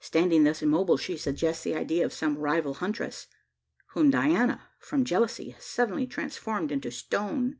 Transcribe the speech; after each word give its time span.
Standing 0.00 0.44
thus 0.44 0.60
immobile, 0.60 0.98
she 0.98 1.16
suggests 1.16 1.64
the 1.64 1.74
idea 1.74 2.04
of 2.04 2.12
some 2.12 2.36
rival 2.36 2.74
huntress, 2.74 3.26
whom 3.94 4.10
Diana, 4.10 4.68
from 4.78 5.02
jealousy, 5.02 5.48
has 5.48 5.64
suddenly 5.64 6.06
transformed 6.06 6.70
into 6.70 6.90
stone. 6.90 7.58